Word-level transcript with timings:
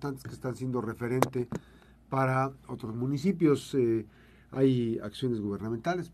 que 0.00 0.32
están 0.32 0.56
siendo 0.56 0.80
referente 0.80 1.48
para 2.08 2.52
otros 2.68 2.94
municipios. 2.94 3.74
Eh, 3.74 4.06
hay 4.52 4.98
acciones 5.02 5.40
gubernamentales, 5.40 6.12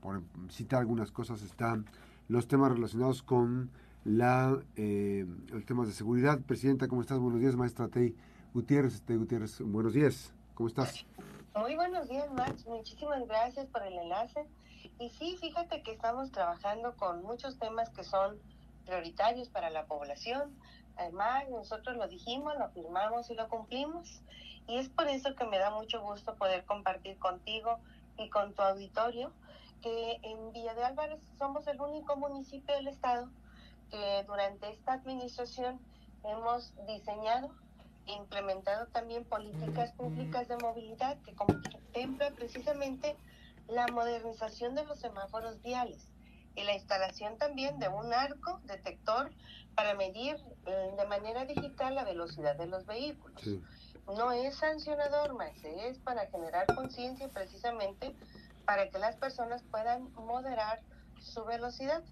por, 0.00 0.22
citar 0.50 0.80
algunas 0.80 1.12
cosas, 1.12 1.42
están 1.42 1.86
los 2.28 2.48
temas 2.48 2.72
relacionados 2.72 3.22
con 3.22 3.70
la, 4.04 4.58
eh, 4.76 5.26
los 5.48 5.64
temas 5.64 5.86
de 5.86 5.94
seguridad. 5.94 6.40
Presidenta, 6.40 6.88
¿cómo 6.88 7.02
estás? 7.02 7.18
Buenos 7.18 7.40
días, 7.40 7.54
maestra 7.54 7.88
Tei 7.88 8.16
Gutiérrez. 8.52 9.02
Tei 9.02 9.16
Gutiérrez, 9.16 9.60
buenos 9.60 9.92
días. 9.92 10.32
¿Cómo 10.54 10.68
estás? 10.68 11.06
Muy 11.54 11.76
buenos 11.76 12.08
días, 12.08 12.30
Max. 12.32 12.66
Muchísimas 12.66 13.26
gracias 13.28 13.66
por 13.66 13.82
el 13.82 13.92
enlace. 13.94 14.46
Y 14.98 15.10
sí, 15.10 15.36
fíjate 15.40 15.82
que 15.82 15.92
estamos 15.92 16.32
trabajando 16.32 16.96
con 16.96 17.22
muchos 17.22 17.58
temas 17.58 17.90
que 17.90 18.02
son 18.02 18.36
prioritarios 18.86 19.48
para 19.48 19.70
la 19.70 19.86
población. 19.86 20.50
Además, 20.96 21.48
nosotros 21.48 21.96
lo 21.96 22.08
dijimos, 22.08 22.54
lo 22.58 22.68
firmamos 22.70 23.30
y 23.30 23.34
lo 23.34 23.48
cumplimos. 23.48 24.22
Y 24.66 24.78
es 24.78 24.88
por 24.88 25.08
eso 25.08 25.34
que 25.34 25.44
me 25.44 25.58
da 25.58 25.70
mucho 25.70 26.00
gusto 26.00 26.36
poder 26.36 26.64
compartir 26.64 27.18
contigo 27.18 27.78
y 28.18 28.28
con 28.28 28.54
tu 28.54 28.62
auditorio 28.62 29.32
que 29.82 30.20
en 30.22 30.52
Villa 30.52 30.74
de 30.74 30.84
Álvarez 30.84 31.20
somos 31.38 31.66
el 31.66 31.80
único 31.80 32.16
municipio 32.16 32.74
del 32.76 32.88
estado 32.88 33.28
que 33.90 34.24
durante 34.26 34.70
esta 34.70 34.94
administración 34.94 35.80
hemos 36.22 36.72
diseñado 36.86 37.50
e 38.06 38.12
implementado 38.12 38.86
también 38.86 39.24
políticas 39.24 39.92
públicas 39.92 40.48
de 40.48 40.56
movilidad 40.56 41.18
que 41.22 41.34
contempla 41.34 42.30
precisamente 42.30 43.16
la 43.68 43.86
modernización 43.88 44.74
de 44.74 44.84
los 44.84 45.00
semáforos 45.00 45.60
viales 45.62 46.08
y 46.54 46.62
la 46.62 46.74
instalación 46.74 47.38
también 47.38 47.78
de 47.78 47.88
un 47.88 48.12
arco 48.12 48.60
detector 48.64 49.32
para 49.74 49.94
medir 49.94 50.36
eh, 50.66 50.94
de 50.96 51.06
manera 51.06 51.44
digital 51.44 51.94
la 51.94 52.04
velocidad 52.04 52.56
de 52.56 52.66
los 52.66 52.86
vehículos. 52.86 53.42
No 54.06 54.32
es 54.32 54.56
sancionador, 54.56 55.34
más 55.34 55.52
es 55.64 55.98
para 55.98 56.26
generar 56.26 56.66
conciencia 56.74 57.28
precisamente 57.28 58.14
para 58.64 58.88
que 58.90 58.98
las 58.98 59.16
personas 59.16 59.62
puedan 59.70 60.12
moderar 60.14 60.80
su 61.20 61.44
velocidad 61.44 62.02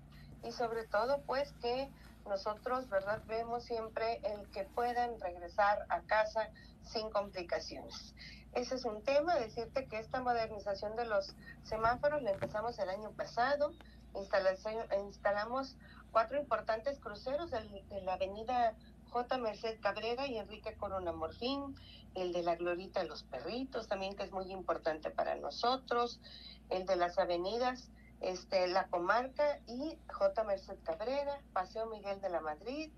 y 0.44 0.53
sobre 0.53 0.84
todo 0.86 1.22
pues 1.27 1.53
que 1.61 1.91
nosotros, 2.28 2.88
¿verdad? 2.88 3.22
Vemos 3.27 3.64
siempre 3.64 4.20
el 4.25 4.48
que 4.50 4.64
puedan 4.64 5.19
regresar 5.20 5.84
a 5.88 6.00
casa 6.03 6.48
sin 6.84 7.11
complicaciones. 7.11 8.14
Ese 8.53 8.75
es 8.75 8.84
un 8.84 9.03
tema, 9.03 9.36
decirte 9.36 9.86
que 9.86 9.98
esta 9.98 10.20
modernización 10.20 10.97
de 10.97 11.06
los 11.06 11.34
semáforos 11.64 12.22
la 12.22 12.33
empezamos 12.33 12.78
el 12.78 12.88
año 12.88 13.11
pasado, 13.12 13.72
instalamos 15.06 15.77
cuatro 16.11 16.39
importantes 16.39 16.98
cruceros 16.98 17.50
de, 17.50 18.00
la 18.03 18.14
avenida 18.14 18.75
J. 19.11 19.39
Merced 19.39 19.80
Cabrera 19.80 20.27
y 20.27 20.39
Enrique 20.39 20.75
Corona 20.77 21.12
Morfín, 21.12 21.75
el 22.14 22.33
de 22.33 22.42
la 22.42 22.56
Glorita 22.56 23.00
de 23.00 23.08
los 23.08 23.22
Perritos 23.25 23.89
también, 23.89 24.16
que 24.16 24.25
es 24.25 24.33
muy 24.33 24.50
importante 24.53 25.11
para 25.11 25.34
nosotros, 25.36 26.20
el 26.69 26.86
de 26.86 26.97
las 26.97 27.19
avenidas 27.19 27.91
este, 28.20 28.69
La 28.69 28.86
Comarca 28.88 29.58
y 29.66 29.98
J. 30.08 30.44
Merced 30.44 30.77
Cabrera, 30.84 31.41
Paseo 31.53 31.86
Miguel 31.86 32.20
de 32.20 32.28
la 32.28 32.41
Madrid 32.41 32.91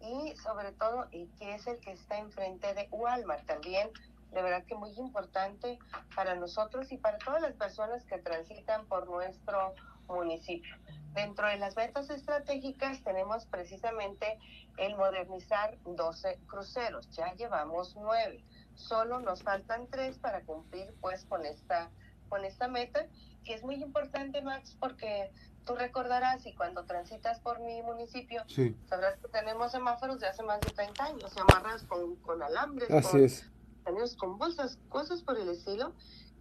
y 0.00 0.36
sobre 0.36 0.72
todo, 0.72 1.06
y 1.12 1.26
que 1.38 1.54
es 1.54 1.66
el 1.66 1.78
que 1.80 1.92
está 1.92 2.18
enfrente 2.18 2.74
de 2.74 2.88
Walmart 2.90 3.46
también, 3.46 3.90
de 4.32 4.42
verdad 4.42 4.64
que 4.64 4.74
muy 4.74 4.90
importante 4.98 5.78
para 6.14 6.34
nosotros 6.34 6.90
y 6.90 6.98
para 6.98 7.18
todas 7.18 7.40
las 7.40 7.54
personas 7.54 8.04
que 8.04 8.18
transitan 8.18 8.84
por 8.86 9.08
nuestro 9.08 9.74
municipio. 10.08 10.76
Dentro 11.14 11.46
de 11.46 11.58
las 11.58 11.76
metas 11.76 12.10
estratégicas 12.10 13.02
tenemos 13.04 13.46
precisamente 13.46 14.38
el 14.78 14.96
modernizar 14.96 15.78
12 15.84 16.40
cruceros, 16.46 17.08
ya 17.10 17.32
llevamos 17.34 17.94
9, 17.96 18.44
solo 18.74 19.20
nos 19.20 19.42
faltan 19.42 19.86
3 19.88 20.18
para 20.18 20.42
cumplir 20.42 20.92
pues 21.00 21.24
con 21.26 21.46
esta, 21.46 21.90
con 22.28 22.44
esta 22.44 22.66
meta, 22.66 23.06
que 23.44 23.54
es 23.54 23.62
muy 23.62 23.76
importante 23.76 24.42
Max 24.42 24.76
porque 24.80 25.30
tú 25.64 25.76
recordarás 25.76 26.44
y 26.46 26.54
cuando 26.54 26.84
transitas 26.84 27.38
por 27.40 27.60
mi 27.60 27.80
municipio, 27.82 28.42
sabrás 28.88 29.16
que 29.20 29.28
tenemos 29.28 29.70
semáforos 29.70 30.18
de 30.20 30.26
hace 30.26 30.42
más 30.42 30.60
de 30.60 30.70
30 30.70 31.04
años, 31.04 31.32
se 31.32 31.40
amarras 31.40 31.84
con, 31.84 32.16
con 32.16 32.42
alambres, 32.42 32.90
Así 32.90 33.22
es. 33.22 33.50
tenemos 33.84 34.16
con 34.16 34.36
bolsas, 34.36 34.78
cosas 34.88 35.22
por 35.22 35.38
el 35.38 35.48
estilo, 35.48 35.92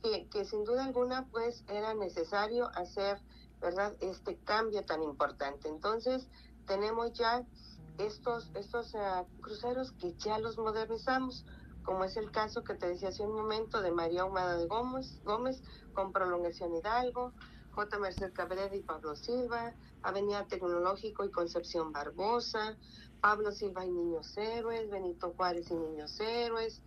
que, 0.01 0.27
que 0.29 0.43
sin 0.45 0.63
duda 0.65 0.83
alguna 0.83 1.27
pues 1.31 1.63
era 1.69 1.93
necesario 1.93 2.69
hacer, 2.75 3.21
¿verdad? 3.63 3.95
Este 4.01 4.37
cambio 4.39 4.83
tan 4.83 5.01
importante. 5.01 5.69
Entonces 5.69 6.27
tenemos 6.67 7.13
ya 7.13 7.43
estos, 7.97 8.51
estos 8.55 8.93
uh, 8.93 9.25
cruceros 9.41 9.93
que 9.93 10.13
ya 10.15 10.37
los 10.37 10.57
modernizamos, 10.57 11.45
como 11.83 12.03
es 12.03 12.17
el 12.17 12.29
caso 12.31 12.63
que 12.63 12.75
te 12.75 12.87
decía 12.87 13.09
hace 13.09 13.23
un 13.23 13.33
momento 13.33 13.81
de 13.81 13.91
María 13.91 14.25
Humada 14.25 14.57
de 14.57 14.67
Gómez, 14.67 15.21
Gómez 15.23 15.61
con 15.93 16.11
prolongación 16.11 16.75
Hidalgo, 16.75 17.33
J. 17.71 17.99
Merced 17.99 18.33
Cabrera 18.33 18.75
y 18.75 18.81
Pablo 18.81 19.15
Silva, 19.15 19.73
Avenida 20.01 20.45
Tecnológico 20.45 21.23
y 21.23 21.31
Concepción 21.31 21.91
Barbosa, 21.91 22.77
Pablo 23.21 23.51
Silva 23.51 23.85
y 23.85 23.91
Niños 23.91 24.37
Héroes, 24.37 24.89
Benito 24.89 25.33
Juárez 25.37 25.71
y 25.71 25.75
Niños 25.75 26.19
Héroes, 26.19 26.81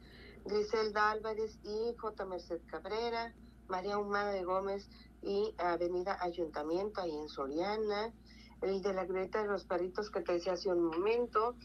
Griselda 0.45 1.11
Álvarez 1.11 1.59
y 1.65 1.95
J. 1.97 2.25
Merced 2.27 2.61
Cabrera, 2.67 3.35
María 3.69 3.99
Humada 3.99 4.31
de 4.31 4.45
Gómez 4.45 4.89
y 5.27 5.55
Avenida 5.59 6.17
Ayuntamiento 6.21 7.01
ahí 7.01 7.11
en 7.11 7.29
Soriana, 7.29 8.13
el 8.63 8.81
de 8.81 8.95
la 8.95 9.05
Greta 9.05 9.43
de 9.43 9.49
los 9.49 9.65
Perritos 9.65 10.09
que 10.11 10.21
te 10.21 10.35
decía 10.35 10.53
hace 10.53 10.71
un 10.71 10.85
momento, 10.85 11.57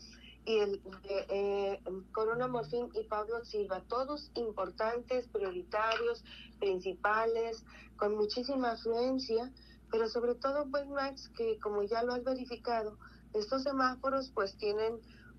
y 0.44 0.58
el 0.58 0.82
de 1.04 1.26
eh, 1.30 1.82
Corona 2.12 2.48
Morfín 2.48 2.90
y 2.96 3.04
Pablo 3.04 3.46
Silva, 3.46 3.84
todos 3.88 4.32
importantes, 4.34 5.28
prioritarios, 5.28 6.24
principales, 6.60 7.64
con 7.98 8.16
muchísima 8.16 8.72
afluencia, 8.72 9.52
pero 9.92 10.10
sobre 10.10 10.34
todo, 10.34 10.66
pues 10.72 10.88
Max, 10.88 11.30
que 11.38 11.60
como 11.60 11.84
ya 11.84 12.02
lo 12.02 12.14
has 12.14 12.24
verificado, 12.24 12.98
estos 13.34 13.64
semáforos 13.64 14.32
pues 14.34 14.58
tienen 14.58 14.96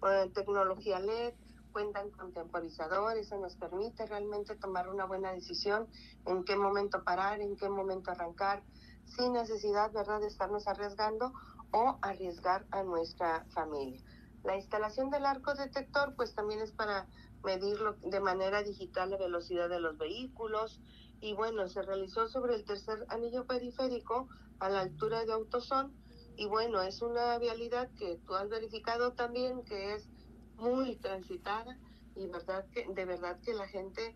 eh, 0.09 0.31
tecnología 0.33 1.01
LED, 1.01 1.35
cuentan 1.73 2.11
con 2.11 2.33
temporizadores, 2.33 3.27
eso 3.27 3.39
nos 3.39 3.57
permite 3.57 4.07
realmente 4.07 4.55
tomar 4.57 4.89
una 4.89 5.07
buena 5.07 5.33
decisión 5.33 5.89
en 6.27 6.45
qué 6.45 6.57
momento 6.57 7.03
parar, 7.05 7.41
en 7.41 7.57
qué 7.57 7.69
momento 7.69 8.11
arrancar, 8.11 8.63
sin 9.07 9.33
necesidad, 9.33 9.91
¿verdad?, 9.93 10.21
de 10.21 10.29
estarnos 10.29 10.69
arriesgando 10.69 11.33
o 11.73 11.99
arriesgar 12.03 12.67
a 12.71 12.83
nuestra 12.83 13.47
familia. 13.51 14.01
La 14.45 14.57
instalación 14.57 15.11
del 15.11 15.27
arco 15.27 15.55
detector, 15.55 16.15
pues 16.17 16.35
también 16.35 16.61
es 16.61 16.73
para 16.73 17.09
medirlo 17.45 17.95
de 18.03 18.21
manera 18.21 18.63
digital 18.63 19.11
la 19.11 19.17
velocidad 19.17 19.69
de 19.69 19.81
los 19.81 19.99
vehículos 19.99 20.81
y 21.21 21.35
bueno, 21.35 21.69
se 21.69 21.83
realizó 21.83 22.29
sobre 22.29 22.55
el 22.55 22.65
tercer 22.65 23.07
anillo 23.09 23.47
periférico 23.47 24.29
a 24.59 24.69
la 24.69 24.81
altura 24.81 25.25
de 25.25 25.33
Autosón 25.33 25.95
y 26.37 26.47
bueno, 26.47 26.83
es 26.83 27.03
una 27.03 27.39
vialidad 27.39 27.91
que 27.99 28.19
tú 28.27 28.35
has 28.35 28.49
verificado 28.49 29.13
también 29.13 29.65
que 29.65 29.95
es 29.95 30.09
muy 30.57 30.97
transitada 30.97 31.79
y 32.15 32.27
verdad 32.27 32.67
que 32.73 32.87
de 32.87 33.05
verdad 33.05 33.39
que 33.41 33.55
la 33.55 33.67
gente 33.69 34.15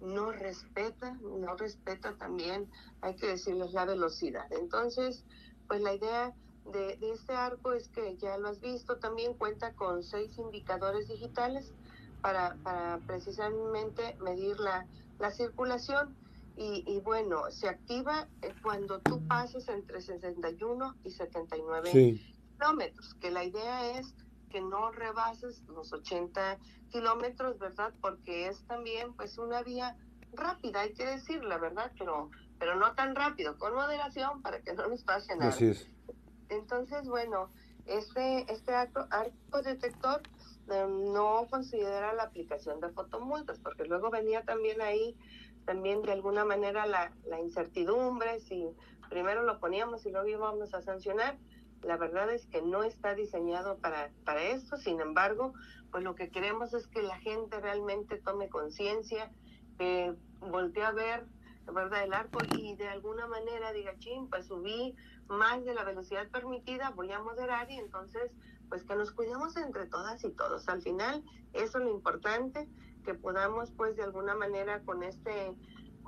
no 0.00 0.30
respeta, 0.30 1.14
no 1.22 1.56
respeta 1.56 2.16
también, 2.16 2.70
hay 3.00 3.16
que 3.16 3.26
decirles 3.26 3.72
la 3.72 3.84
velocidad. 3.84 4.46
Entonces, 4.52 5.24
pues 5.66 5.80
la 5.80 5.94
idea 5.94 6.34
de, 6.72 6.96
de, 6.96 7.12
este 7.12 7.34
arco 7.34 7.72
es 7.72 7.88
que 7.88 8.16
ya 8.16 8.38
lo 8.38 8.48
has 8.48 8.60
visto, 8.60 8.98
también 8.98 9.34
cuenta 9.34 9.72
con 9.74 10.02
seis 10.02 10.38
indicadores 10.38 11.08
digitales 11.08 11.72
para, 12.20 12.56
para 12.62 12.98
precisamente 13.06 14.16
medir 14.20 14.58
la, 14.60 14.86
la 15.18 15.30
circulación. 15.30 16.16
Y, 16.56 16.82
y, 16.88 16.98
bueno, 16.98 17.50
se 17.50 17.68
activa 17.68 18.26
eh, 18.42 18.52
cuando 18.62 18.98
tú 18.98 19.24
pases 19.28 19.68
entre 19.68 20.00
61 20.00 20.96
y 21.04 21.10
79 21.12 22.20
kilómetros, 22.58 23.14
que 23.14 23.30
la 23.30 23.44
idea 23.44 23.96
es 23.96 24.12
que 24.48 24.60
no 24.60 24.90
rebases 24.90 25.62
los 25.68 25.92
80 25.92 26.58
kilómetros, 26.90 27.58
¿verdad? 27.58 27.92
Porque 28.00 28.48
es 28.48 28.62
también 28.66 29.12
pues 29.14 29.38
una 29.38 29.62
vía 29.62 29.96
rápida, 30.32 30.80
hay 30.80 30.92
que 30.92 31.06
decir 31.06 31.42
la 31.44 31.58
¿verdad? 31.58 31.92
Pero, 31.98 32.30
pero 32.58 32.76
no 32.76 32.94
tan 32.94 33.14
rápido, 33.14 33.56
con 33.58 33.74
moderación 33.74 34.42
para 34.42 34.60
que 34.60 34.72
no 34.74 34.86
nos 34.88 35.02
pase 35.02 35.36
nada. 35.36 35.50
Así 35.50 35.66
es. 35.66 35.88
Entonces, 36.48 37.08
bueno, 37.08 37.50
este, 37.86 38.50
este 38.52 38.74
arco, 38.74 39.06
arco 39.10 39.62
detector 39.62 40.22
em, 40.70 41.12
no 41.12 41.46
considera 41.50 42.12
la 42.14 42.24
aplicación 42.24 42.80
de 42.80 42.88
fotomultas, 42.90 43.58
porque 43.58 43.84
luego 43.84 44.10
venía 44.10 44.42
también 44.44 44.80
ahí, 44.80 45.16
también 45.64 46.02
de 46.02 46.12
alguna 46.12 46.44
manera 46.44 46.86
la, 46.86 47.12
la 47.26 47.40
incertidumbre, 47.40 48.40
si 48.40 48.66
primero 49.08 49.42
lo 49.42 49.58
poníamos 49.58 50.04
y 50.06 50.10
luego 50.10 50.28
íbamos 50.28 50.74
a 50.74 50.82
sancionar, 50.82 51.38
la 51.82 51.96
verdad 51.96 52.32
es 52.32 52.46
que 52.46 52.62
no 52.62 52.82
está 52.82 53.14
diseñado 53.14 53.78
para, 53.78 54.10
para 54.24 54.42
esto, 54.42 54.76
sin 54.76 55.00
embargo, 55.00 55.54
pues 55.90 56.04
lo 56.04 56.14
que 56.14 56.30
queremos 56.30 56.74
es 56.74 56.86
que 56.86 57.02
la 57.02 57.18
gente 57.18 57.60
realmente 57.60 58.18
tome 58.18 58.48
conciencia, 58.48 59.30
que 59.78 60.14
voltee 60.40 60.84
a 60.84 60.92
ver, 60.92 61.26
¿verdad?, 61.72 62.04
el 62.04 62.14
arco 62.14 62.38
y 62.56 62.74
de 62.76 62.88
alguna 62.88 63.26
manera 63.26 63.72
diga, 63.72 63.96
ching, 63.98 64.28
pues 64.28 64.46
subí 64.46 64.96
más 65.28 65.64
de 65.64 65.74
la 65.74 65.84
velocidad 65.84 66.28
permitida, 66.30 66.90
voy 66.90 67.12
a 67.12 67.20
moderar 67.20 67.70
y 67.70 67.76
entonces 67.76 68.32
pues 68.68 68.84
que 68.84 68.94
nos 68.96 69.12
cuidemos 69.12 69.56
entre 69.56 69.86
todas 69.86 70.22
y 70.24 70.30
todos. 70.30 70.68
Al 70.68 70.82
final, 70.82 71.24
eso 71.52 71.78
es 71.78 71.84
lo 71.84 71.90
importante, 71.90 72.68
que 73.04 73.14
podamos 73.14 73.70
pues 73.72 73.96
de 73.96 74.02
alguna 74.02 74.34
manera 74.34 74.82
con 74.84 75.02
este 75.02 75.54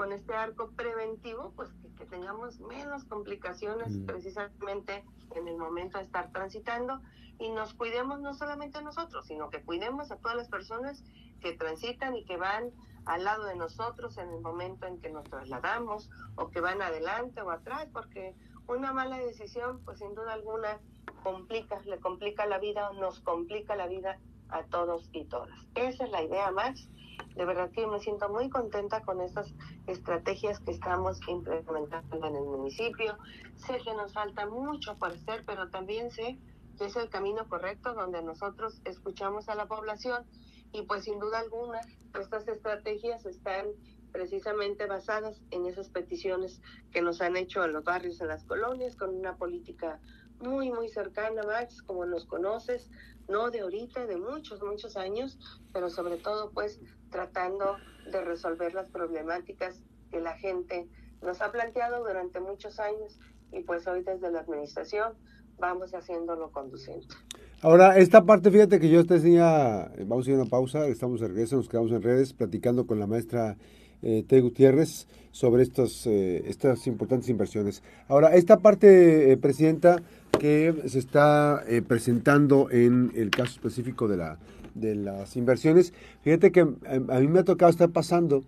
con 0.01 0.13
este 0.13 0.33
arco 0.33 0.71
preventivo, 0.71 1.53
pues 1.55 1.69
que, 1.99 2.07
tengamos 2.07 2.59
menos 2.61 3.05
complicaciones 3.05 3.91
mm. 3.91 4.07
precisamente 4.07 5.05
en 5.37 5.47
el 5.47 5.59
momento 5.59 5.99
de 5.99 6.05
estar 6.05 6.33
transitando 6.33 7.03
y 7.39 7.51
nos 7.51 7.75
cuidemos 7.75 8.19
no 8.19 8.33
solamente 8.33 8.83
nosotros, 8.83 9.27
sino 9.27 9.51
que 9.51 9.61
cuidemos 9.61 10.11
a 10.11 10.17
todas 10.17 10.39
las 10.39 10.49
personas 10.49 11.05
que 11.43 11.53
transitan 11.53 12.17
y 12.17 12.25
que 12.25 12.39
van 12.39 12.71
al 13.05 13.25
lado 13.25 13.45
de 13.45 13.57
nosotros 13.57 14.17
en 14.17 14.31
el 14.31 14.41
momento 14.41 14.87
en 14.87 15.03
que 15.03 15.11
nos 15.11 15.25
trasladamos 15.25 16.09
o 16.35 16.49
que 16.49 16.63
van 16.63 16.81
adelante 16.81 17.43
o 17.43 17.51
atrás, 17.51 17.87
porque 17.93 18.35
una 18.69 18.95
mala 18.95 19.19
decisión, 19.19 19.83
pues 19.85 19.99
sin 19.99 20.15
duda 20.15 20.33
alguna, 20.33 20.81
complica, 21.23 21.79
le 21.83 22.01
complica 22.01 22.47
la 22.47 22.59
vida, 22.59 22.91
nos 22.95 23.21
complica 23.21 23.77
la 23.77 23.87
vida 23.87 24.19
a 24.49 24.63
todos 24.63 25.11
y 25.13 25.27
todas. 25.27 25.51
Esa 25.75 26.05
es 26.05 26.11
la 26.11 26.23
idea, 26.23 26.51
Max, 26.53 26.89
de 27.35 27.45
verdad 27.45 27.71
que 27.71 27.87
me 27.87 28.01
siento 28.01 28.29
muy 28.29 28.49
contenta 28.49 29.03
con 29.03 29.21
estas 29.21 29.53
estrategias 29.87 30.61
que 30.61 30.73
estamos 30.73 31.21
implementando 31.29 32.27
en 32.27 32.37
el 32.37 32.45
municipio. 32.45 33.17
Sé 33.57 33.79
que 33.79 33.95
nos 33.95 34.13
falta 34.13 34.47
mucho 34.47 34.97
por 34.99 35.13
hacer, 35.13 35.45
pero 35.47 35.69
también 35.71 36.11
sé 36.11 36.39
que 36.79 36.87
es 36.87 36.97
el 36.97 37.09
camino 37.11 37.49
correcto 37.49 37.95
donde 37.95 38.23
nosotros 38.23 38.81
escuchamos 38.85 39.49
a 39.49 39.55
la 39.55 39.67
población 39.67 40.25
y 40.73 40.83
pues 40.83 41.05
sin 41.05 41.19
duda 41.19 41.41
alguna 41.41 41.81
estas 42.19 42.49
estrategias 42.49 43.27
están 43.27 43.67
precisamente 44.13 44.87
basadas 44.87 45.41
en 45.51 45.67
esas 45.67 45.89
peticiones 45.89 46.61
que 46.91 47.03
nos 47.03 47.21
han 47.21 47.37
hecho 47.37 47.65
en 47.65 47.73
los 47.73 47.85
barrios, 47.85 48.21
en 48.21 48.29
las 48.29 48.45
colonias, 48.45 48.97
con 48.97 49.15
una 49.15 49.37
política 49.37 50.01
muy, 50.41 50.71
muy 50.71 50.89
cercana, 50.89 51.43
Max, 51.43 51.83
como 51.83 52.05
nos 52.07 52.25
conoces, 52.25 52.91
no 53.29 53.51
de 53.51 53.61
ahorita, 53.61 54.07
de 54.07 54.17
muchos, 54.17 54.63
muchos 54.63 54.97
años, 54.97 55.39
pero 55.73 55.89
sobre 55.89 56.17
todo 56.17 56.51
pues 56.51 56.81
tratando 57.11 57.77
de 58.11 58.25
resolver 58.25 58.75
las 58.75 58.89
problemáticas 58.91 59.83
que 60.11 60.21
la 60.21 60.37
gente 60.37 60.89
nos 61.23 61.41
ha 61.41 61.53
planteado 61.53 62.05
durante 62.05 62.41
muchos 62.41 62.81
años 62.81 63.19
y 63.53 63.61
pues 63.63 63.87
hoy 63.87 64.03
desde 64.03 64.31
la 64.31 64.41
administración 64.41 65.13
vamos 65.59 65.95
haciéndolo 65.95 66.51
conducente. 66.51 67.15
Ahora, 67.63 67.99
esta 67.99 68.25
parte, 68.25 68.51
fíjate 68.51 68.81
que 68.81 68.89
yo 68.89 69.05
te 69.05 69.15
decía, 69.15 69.93
vamos 70.07 70.27
a 70.27 70.31
ir 70.31 70.37
a 70.37 70.41
una 70.41 70.51
pausa, 70.51 70.87
estamos 70.87 71.21
de 71.21 71.29
regreso, 71.29 71.57
nos 71.57 71.69
quedamos 71.69 71.93
en 71.93 72.03
redes 72.03 72.33
platicando 72.33 72.87
con 72.87 72.99
la 72.99 73.07
maestra 73.07 73.59
eh, 74.03 74.25
T. 74.27 74.41
Gutiérrez 74.41 75.07
sobre 75.33 75.63
estos, 75.63 76.07
eh, 76.07 76.43
estas 76.47 76.87
importantes 76.87 77.29
inversiones. 77.29 77.83
Ahora, 78.09 78.35
esta 78.35 78.59
parte, 78.59 79.33
eh, 79.33 79.37
Presidenta, 79.37 80.03
que 80.39 80.75
se 80.87 80.99
está 80.99 81.63
eh, 81.69 81.83
presentando 81.83 82.71
en 82.71 83.13
el 83.15 83.31
caso 83.31 83.53
específico 83.53 84.09
de, 84.09 84.17
la, 84.17 84.39
de 84.75 84.95
las 84.95 85.37
inversiones, 85.37 85.93
fíjate 86.23 86.51
que 86.51 86.61
a, 86.61 87.21
mí 87.21 87.29
me 87.29 87.41
ha 87.41 87.45
tocado 87.45 87.71
estar 87.71 87.91
pasando 87.91 88.45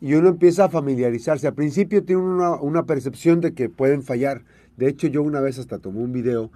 y 0.00 0.14
uno 0.14 0.28
empieza 0.28 0.66
a 0.66 0.68
familiarizarse. 0.68 1.46
Al 1.46 1.54
principio 1.54 2.04
tiene 2.04 2.22
una, 2.22 2.54
una 2.60 2.84
percepción 2.84 3.40
de 3.40 3.52
que 3.52 3.68
pueden 3.68 4.02
fallar. 4.02 4.44
De 4.76 4.88
hecho, 4.88 5.08
yo 5.08 5.22
una 5.22 5.40
vez 5.40 5.58
hasta 5.58 5.78
tomé 5.78 6.00
un 6.00 6.12
video, 6.12 6.50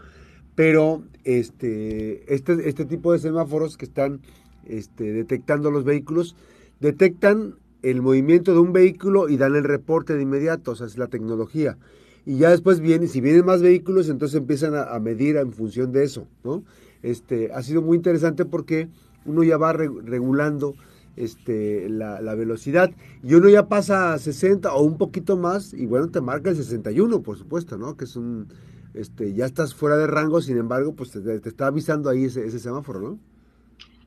pero 0.55 1.02
este, 1.25 2.32
este, 2.32 2.69
este 2.69 2.85
tipo 2.85 3.12
de 3.12 3.19
semáforos 3.19 3.76
que 3.76 3.85
están 3.85 4.20
este, 4.67 5.12
detectando 5.12 5.70
los 5.70 5.85
vehículos, 5.85 6.37
detectan 6.81 7.56
el 7.85 8.03
movimiento 8.03 8.53
de 8.53 8.61
un 8.61 8.73
vehículo 8.73 9.29
y 9.29 9.37
dan 9.37 9.55
el 9.55 9.65
reporte 9.65 10.15
de 10.15 10.23
inmediato, 10.23 10.73
o 10.73 10.75
sea, 10.75 10.87
es 10.87 10.99
la 10.99 11.07
tecnología 11.07 11.79
y 12.27 12.39
ya 12.39 12.51
después 12.51 12.81
viene, 12.81 13.07
si 13.07 13.21
vienen 13.21 13.45
más 13.45 13.61
vehículos, 13.61 14.09
entonces 14.09 14.39
empiezan 14.39 14.75
a, 14.75 14.99
medir 14.99 15.37
en 15.37 15.53
función 15.53 15.93
de 15.93 16.05
eso, 16.05 16.27
¿no? 16.43 16.65
Este, 17.03 17.53
ha 17.53 17.63
sido 17.63 17.83
muy 17.83 17.97
interesante 17.97 18.47
porque 18.47 18.89
uno 19.27 19.43
ya 19.43 19.59
va 19.59 19.75
regulando 19.75 20.75
este, 21.17 21.89
la, 21.91 22.35
velocidad 22.35 22.91
y 23.23 23.35
uno 23.35 23.51
ya 23.51 23.69
pasa 23.69 24.15
a 24.15 24.19
60 24.19 24.73
o 24.73 24.83
un 24.83 24.97
poquito 24.97 25.37
más 25.37 25.75
y 25.75 25.85
bueno, 25.85 26.09
te 26.09 26.23
marca 26.23 26.49
el 26.49 26.57
61, 26.57 27.21
por 27.21 27.37
supuesto, 27.37 27.77
¿no? 27.77 27.97
Que 27.97 28.05
es 28.05 28.17
un, 28.17 28.49
este, 28.95 29.35
ya 29.35 29.45
estás 29.45 29.75
fuera 29.75 29.99
de 29.99 30.07
rango, 30.07 30.41
sin 30.41 30.57
embargo, 30.57 30.95
pues 30.95 31.11
te, 31.11 31.37
está 31.47 31.67
avisando 31.67 32.09
ahí 32.09 32.25
ese, 32.25 32.47
ese 32.47 32.59
semáforo, 32.59 33.01
¿no? 33.01 33.19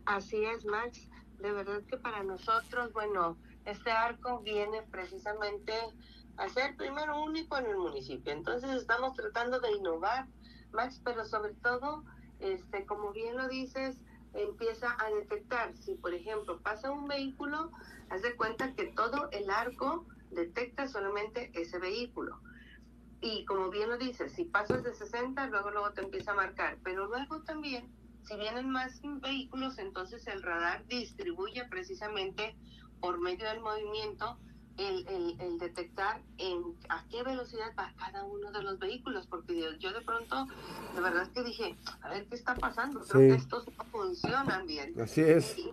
Así 0.06 0.38
es, 0.38 0.65
Max. 0.65 1.07
De 1.39 1.51
verdad 1.51 1.83
que 1.88 1.97
para 1.97 2.23
nosotros, 2.23 2.91
bueno, 2.94 3.38
este 3.67 3.91
arco 3.91 4.39
viene 4.39 4.81
precisamente 4.83 5.73
a 6.37 6.47
ser 6.49 6.75
primero 6.77 7.21
único 7.21 7.57
en 7.57 7.65
el 7.65 7.77
municipio. 7.77 8.31
Entonces 8.31 8.69
estamos 8.71 9.13
tratando 9.15 9.59
de 9.59 9.71
innovar, 9.71 10.27
Max, 10.71 11.01
pero 11.03 11.25
sobre 11.25 11.53
todo, 11.55 12.03
este, 12.39 12.85
como 12.85 13.11
bien 13.11 13.35
lo 13.35 13.47
dices, 13.49 13.97
empieza 14.33 14.95
a 14.99 15.09
detectar. 15.09 15.75
Si, 15.75 15.95
por 15.95 16.13
ejemplo, 16.13 16.59
pasa 16.61 16.91
un 16.91 17.07
vehículo, 17.07 17.71
haz 18.09 18.21
de 18.21 18.35
cuenta 18.35 18.73
que 18.73 18.85
todo 18.85 19.29
el 19.31 19.49
arco 19.49 20.05
detecta 20.31 20.87
solamente 20.87 21.51
ese 21.53 21.77
vehículo. 21.79 22.39
Y 23.19 23.43
como 23.45 23.69
bien 23.69 23.89
lo 23.89 23.97
dices, 23.97 24.31
si 24.33 24.45
pasas 24.45 24.83
de 24.83 24.93
60, 24.93 25.47
luego 25.47 25.71
luego 25.71 25.91
te 25.91 26.01
empieza 26.01 26.31
a 26.31 26.35
marcar. 26.35 26.77
Pero 26.83 27.07
luego 27.07 27.41
también, 27.43 27.91
si 28.23 28.37
vienen 28.37 28.69
más 28.69 29.01
vehículos, 29.03 29.77
entonces 29.79 30.25
el 30.27 30.43
radar 30.43 30.85
distribuye 30.85 31.65
precisamente 31.65 32.55
por 32.99 33.19
medio 33.19 33.47
del 33.49 33.61
movimiento 33.61 34.38
el, 34.77 35.38
el, 35.39 35.57
detectar 35.57 36.21
en 36.38 36.63
a 36.89 37.03
qué 37.09 37.23
velocidad 37.23 37.73
va 37.77 37.91
cada 37.97 38.23
uno 38.23 38.51
de 38.51 38.61
los 38.61 38.77
vehículos, 38.77 39.25
porque 39.27 39.75
yo, 39.79 39.91
de 39.91 40.01
pronto, 40.01 40.45
de 40.94 41.01
verdad 41.01 41.23
es 41.23 41.29
que 41.29 41.44
dije, 41.44 41.75
a 42.01 42.09
ver 42.09 42.27
qué 42.27 42.35
está 42.35 42.53
pasando, 42.55 43.01
creo 43.01 43.35
que 43.35 43.41
estos 43.41 43.65
no 43.75 43.83
funcionan 43.85 44.67
bien. 44.67 44.99
Así 45.01 45.21
es. 45.21 45.57
Y, 45.57 45.71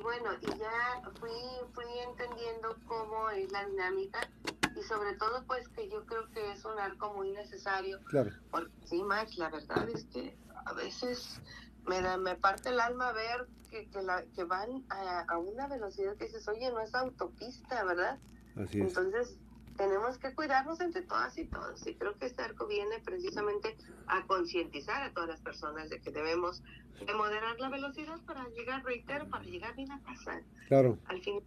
bueno, 0.00 0.30
y 0.40 0.46
ya 0.58 1.02
fui, 1.20 1.30
fui 1.72 1.84
entendiendo 2.08 2.76
cómo 2.86 3.30
es 3.30 3.50
la 3.52 3.64
dinámica 3.66 4.28
y 4.76 4.82
sobre 4.82 5.14
todo 5.14 5.44
pues 5.46 5.68
que 5.68 5.88
yo 5.88 6.04
creo 6.06 6.28
que 6.30 6.52
es 6.52 6.64
un 6.64 6.78
arco 6.78 7.14
muy 7.14 7.30
necesario. 7.30 8.00
Claro. 8.04 8.32
Porque 8.50 8.72
sí, 8.84 9.02
Max, 9.02 9.38
la 9.38 9.48
verdad 9.48 9.88
es 9.88 10.04
que 10.06 10.36
a 10.64 10.72
veces 10.72 11.40
me, 11.86 12.00
da, 12.00 12.16
me 12.16 12.34
parte 12.34 12.70
el 12.70 12.80
alma 12.80 13.12
ver 13.12 13.46
que, 13.70 13.86
que, 13.86 14.02
la, 14.02 14.24
que 14.34 14.44
van 14.44 14.84
a, 14.88 15.20
a, 15.28 15.38
una 15.38 15.66
velocidad 15.66 16.16
que 16.16 16.26
dices, 16.26 16.46
oye, 16.48 16.70
no 16.70 16.80
es 16.80 16.94
autopista, 16.94 17.84
¿verdad? 17.84 18.18
Entonces, 18.72 19.36
tenemos 19.76 20.18
que 20.18 20.34
cuidarnos 20.34 20.80
entre 20.80 21.02
todas 21.02 21.36
y 21.38 21.44
todos. 21.44 21.86
Y 21.86 21.94
creo 21.94 22.18
que 22.18 22.26
este 22.26 22.42
arco 22.42 22.66
viene 22.66 22.98
precisamente 23.04 23.76
a 24.06 24.26
concientizar 24.26 25.02
a 25.02 25.12
todas 25.12 25.28
las 25.28 25.40
personas 25.40 25.90
de 25.90 26.00
que 26.00 26.10
debemos 26.10 26.62
de 27.04 27.12
moderar 27.14 27.60
la 27.60 27.68
velocidad 27.68 28.18
para 28.26 28.48
llegar, 28.48 28.82
reitero, 28.84 29.28
para 29.28 29.44
llegar 29.44 29.76
bien 29.76 29.92
a 29.92 30.00
casa. 30.02 30.40
Claro. 30.68 30.98
Al 31.06 31.20
fin, 31.20 31.40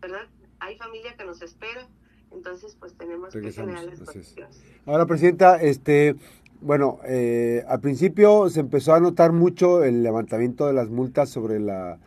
¿verdad? 0.00 0.26
Hay 0.58 0.76
familia 0.76 1.16
que 1.16 1.24
nos 1.24 1.40
espera, 1.40 1.88
entonces 2.30 2.76
pues 2.78 2.94
tenemos 2.94 3.32
que 3.32 3.50
generar 3.50 3.84
las 3.84 4.00
condiciones. 4.00 4.62
Ahora, 4.84 5.06
Presidenta, 5.06 5.56
este... 5.60 6.16
Bueno, 6.60 6.98
eh, 7.04 7.64
al 7.68 7.80
principio 7.80 8.50
se 8.50 8.60
empezó 8.60 8.94
a 8.94 9.00
notar 9.00 9.32
mucho 9.32 9.82
el 9.82 10.02
levantamiento 10.02 10.66
de 10.66 10.74
las 10.74 10.90
multas 10.90 11.30
sobre 11.30 11.58
la, 11.58 11.98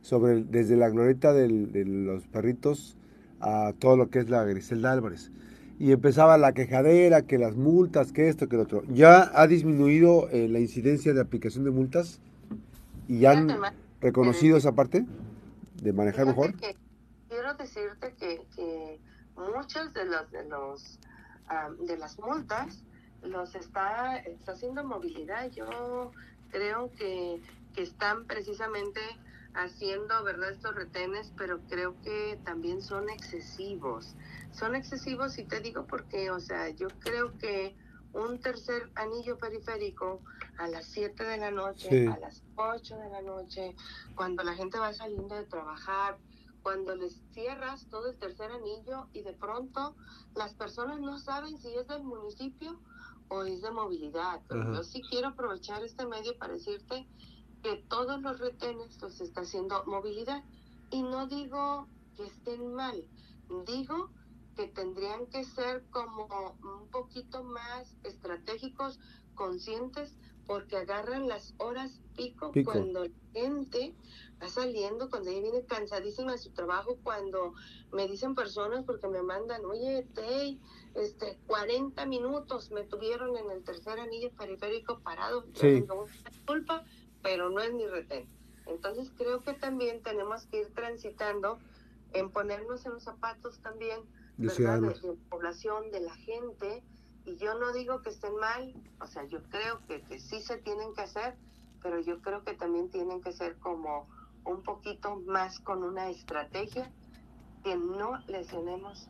sobre 0.00 0.44
desde 0.44 0.76
la 0.76 0.88
glorieta 0.88 1.34
de 1.34 1.48
los 1.84 2.26
perritos 2.26 2.96
a 3.40 3.74
todo 3.78 3.98
lo 3.98 4.08
que 4.08 4.20
es 4.20 4.30
la 4.30 4.44
Griselda 4.44 4.92
Álvarez. 4.92 5.30
Y 5.78 5.92
empezaba 5.92 6.38
la 6.38 6.54
quejadera, 6.54 7.22
que 7.22 7.38
las 7.38 7.54
multas, 7.54 8.12
que 8.12 8.28
esto, 8.28 8.48
que 8.48 8.56
lo 8.56 8.62
otro. 8.62 8.82
¿Ya 8.88 9.30
ha 9.34 9.46
disminuido 9.46 10.28
eh, 10.30 10.48
la 10.48 10.58
incidencia 10.58 11.12
de 11.12 11.20
aplicación 11.20 11.64
de 11.64 11.70
multas? 11.70 12.20
¿Y 13.06 13.20
ya 13.20 13.32
han 13.32 13.48
reconocido 14.00 14.56
esa 14.56 14.72
parte 14.72 15.04
de 15.82 15.92
manejar 15.92 16.26
mejor? 16.26 16.54
quiero 17.28 17.54
decirte 17.54 18.14
que, 18.18 18.40
que 18.56 18.98
muchos 19.36 19.92
de 19.92 20.04
los 20.06 20.30
de 20.32 20.44
los 20.48 20.98
de 21.86 21.96
las 21.96 22.18
multas 22.18 22.82
los 23.22 23.54
está, 23.54 24.16
está 24.16 24.52
haciendo 24.52 24.84
movilidad. 24.84 25.50
Yo 25.50 26.12
creo 26.50 26.92
que, 26.92 27.42
que 27.74 27.82
están 27.82 28.26
precisamente 28.26 29.00
haciendo, 29.54 30.22
¿verdad?, 30.24 30.50
estos 30.50 30.74
retenes, 30.74 31.32
pero 31.36 31.60
creo 31.68 32.00
que 32.02 32.38
también 32.44 32.82
son 32.82 33.08
excesivos. 33.10 34.14
Son 34.52 34.74
excesivos 34.74 35.38
y 35.38 35.44
te 35.44 35.60
digo 35.60 35.86
porque, 35.86 36.30
o 36.30 36.40
sea, 36.40 36.68
yo 36.70 36.88
creo 37.00 37.36
que 37.38 37.74
un 38.12 38.40
tercer 38.40 38.90
anillo 38.94 39.38
periférico 39.38 40.20
a 40.58 40.68
las 40.68 40.86
7 40.86 41.24
de 41.24 41.36
la 41.36 41.50
noche, 41.50 42.08
a 42.08 42.18
las 42.18 42.42
8 42.56 42.96
de 42.96 43.10
la 43.10 43.22
noche, 43.22 43.74
cuando 44.14 44.42
la 44.42 44.54
gente 44.54 44.78
va 44.78 44.92
saliendo 44.92 45.34
de 45.34 45.44
trabajar, 45.44 46.18
cuando 46.62 46.94
les 46.96 47.20
cierras 47.32 47.86
todo 47.88 48.10
el 48.10 48.18
tercer 48.18 48.50
anillo 48.50 49.06
y 49.12 49.22
de 49.22 49.32
pronto 49.32 49.94
las 50.34 50.54
personas 50.54 51.00
no 51.00 51.18
saben 51.18 51.56
si 51.58 51.74
es 51.74 51.86
del 51.86 52.02
municipio 52.02 52.80
o 53.28 53.42
es 53.44 53.62
de 53.62 53.70
movilidad. 53.70 54.40
Pero 54.48 54.72
yo 54.72 54.82
sí 54.82 55.02
quiero 55.10 55.28
aprovechar 55.28 55.82
este 55.84 56.06
medio 56.06 56.36
para 56.38 56.54
decirte 56.54 57.06
que 57.62 57.76
todos 57.88 58.20
los 58.20 58.38
retenes 58.38 59.00
los 59.00 59.20
está 59.20 59.42
haciendo 59.42 59.84
movilidad. 59.86 60.44
Y 60.90 61.02
no 61.02 61.26
digo 61.26 61.86
que 62.16 62.24
estén 62.24 62.74
mal, 62.74 63.04
digo 63.66 64.10
que 64.56 64.66
tendrían 64.66 65.26
que 65.26 65.44
ser 65.44 65.84
como 65.90 66.56
un 66.62 66.88
poquito 66.90 67.44
más 67.44 67.96
estratégicos, 68.02 68.98
conscientes, 69.34 70.16
porque 70.46 70.78
agarran 70.78 71.28
las 71.28 71.54
horas 71.58 72.00
pico, 72.16 72.50
cuando 72.64 73.04
la 73.04 73.10
gente 73.34 73.94
va 74.42 74.48
saliendo, 74.48 75.10
cuando 75.10 75.30
ella 75.30 75.42
viene 75.42 75.64
cansadísima 75.66 76.32
de 76.32 76.38
su 76.38 76.50
trabajo, 76.50 76.98
cuando 77.04 77.52
me 77.92 78.08
dicen 78.08 78.34
personas 78.34 78.84
porque 78.84 79.06
me 79.08 79.22
mandan, 79.22 79.64
oye, 79.66 80.08
Tey, 80.14 80.58
este, 80.94 81.38
40 81.46 82.04
minutos 82.06 82.70
me 82.70 82.84
tuvieron 82.84 83.36
en 83.36 83.50
el 83.50 83.62
tercer 83.62 83.98
anillo 84.00 84.30
periférico 84.32 85.00
parado. 85.00 85.44
Sí. 85.54 85.84
culpa, 86.46 86.84
pero 87.22 87.50
no 87.50 87.60
es 87.60 87.72
mi 87.72 87.86
retén. 87.86 88.28
Entonces 88.66 89.10
creo 89.16 89.42
que 89.42 89.54
también 89.54 90.02
tenemos 90.02 90.46
que 90.46 90.60
ir 90.60 90.74
transitando 90.74 91.58
en 92.12 92.30
ponernos 92.30 92.84
en 92.86 92.92
los 92.92 93.04
zapatos 93.04 93.60
también 93.60 94.00
¿verdad? 94.36 94.80
de, 94.80 94.88
la 94.88 95.14
población, 95.30 95.90
de 95.90 96.00
la 96.00 96.14
gente. 96.14 96.82
Y 97.24 97.36
yo 97.36 97.58
no 97.58 97.72
digo 97.72 98.02
que 98.02 98.10
estén 98.10 98.34
mal, 98.36 98.74
o 99.00 99.06
sea, 99.06 99.24
yo 99.24 99.42
creo 99.50 99.80
que, 99.86 100.02
que 100.02 100.18
sí 100.18 100.40
se 100.40 100.58
tienen 100.58 100.94
que 100.94 101.02
hacer, 101.02 101.36
pero 101.82 102.00
yo 102.00 102.20
creo 102.22 102.42
que 102.44 102.54
también 102.54 102.90
tienen 102.90 103.20
que 103.20 103.32
ser 103.32 103.56
como 103.58 104.08
un 104.44 104.62
poquito 104.62 105.16
más 105.26 105.60
con 105.60 105.82
una 105.82 106.08
estrategia 106.08 106.90
que 107.62 107.76
no 107.76 108.18
lesionemos 108.26 109.08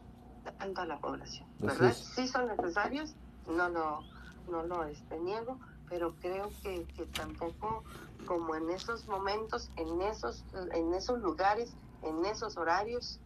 tanto 0.53 0.81
a 0.81 0.87
la 0.87 0.99
población, 0.99 1.49
¿verdad? 1.59 1.93
Sí 1.93 2.27
son 2.29 2.49
necesarios, 2.49 3.15
no 3.49 3.69
lo, 3.69 4.01
no 4.51 4.63
lo 4.63 4.85
este, 4.85 5.19
niego, 5.19 5.59
pero 5.89 6.15
creo 6.21 6.51
que, 6.63 6.85
que 6.97 7.07
tampoco 7.07 7.85
como 8.27 8.55
en 8.55 8.71
esos 8.71 9.07
momentos, 9.09 9.71
en 9.77 10.01
esos, 10.03 10.45
en 10.73 10.93
esos 10.95 11.19
lugares, 11.21 11.75
en 12.03 12.25
esos 12.25 12.57
horarios, 12.57 13.21